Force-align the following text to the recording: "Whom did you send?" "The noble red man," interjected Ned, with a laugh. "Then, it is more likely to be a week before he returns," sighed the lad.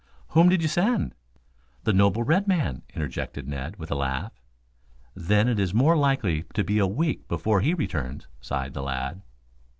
"Whom 0.29 0.49
did 0.49 0.63
you 0.63 0.67
send?" 0.67 1.13
"The 1.83 1.93
noble 1.93 2.23
red 2.23 2.47
man," 2.47 2.81
interjected 2.95 3.47
Ned, 3.47 3.75
with 3.77 3.91
a 3.91 3.95
laugh. 3.95 4.33
"Then, 5.13 5.47
it 5.47 5.59
is 5.59 5.75
more 5.75 5.95
likely 5.95 6.41
to 6.55 6.63
be 6.63 6.79
a 6.79 6.87
week 6.87 7.27
before 7.27 7.61
he 7.61 7.75
returns," 7.75 8.27
sighed 8.41 8.73
the 8.73 8.81
lad. 8.81 9.21